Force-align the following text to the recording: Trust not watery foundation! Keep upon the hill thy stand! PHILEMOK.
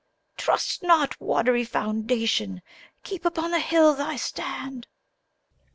Trust 0.35 0.81
not 0.81 1.21
watery 1.21 1.63
foundation! 1.63 2.63
Keep 3.03 3.23
upon 3.23 3.51
the 3.51 3.59
hill 3.59 3.93
thy 3.93 4.15
stand! 4.15 4.87
PHILEMOK. 4.87 5.59